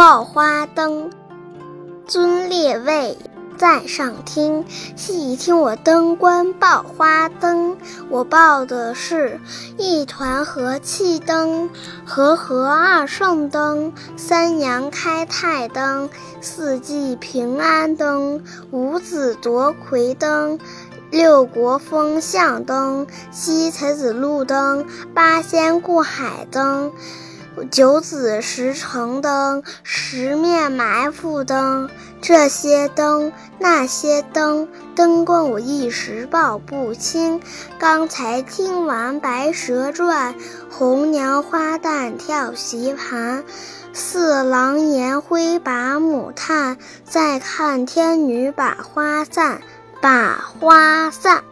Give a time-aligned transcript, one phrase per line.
[0.00, 1.10] 报花灯，
[2.06, 3.18] 尊列位。
[3.58, 4.64] 在上听，
[4.96, 7.76] 细听我灯官报花灯。
[8.08, 9.38] 我报的是
[9.76, 11.68] 一团和气灯，
[12.06, 16.08] 和合二圣灯，三阳开泰灯，
[16.40, 20.58] 四季平安灯，五子夺魁灯，
[21.10, 26.90] 六国风向灯，七才子路灯，八仙过海灯。
[27.70, 31.90] 九子十城灯，十面埋伏灯，
[32.22, 37.40] 这些灯，那些灯，灯光我一时报不清。
[37.78, 40.34] 刚才听完《白蛇传》，
[40.70, 43.44] 红娘花旦跳棋盘，
[43.92, 49.60] 四郎颜辉把母探，再看天女把花散，
[50.00, 51.42] 把花散。